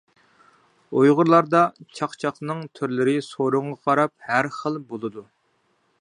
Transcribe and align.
ئۇيغۇرلاردا 1.01 1.61
چاقچاقنىڭ 1.99 2.65
تۈرلىرى 2.79 3.15
سورۇنغا 3.29 3.77
قاراپ 3.85 4.15
ھەر 4.31 4.51
خىل 4.57 4.85
بولىدۇ. 4.93 5.29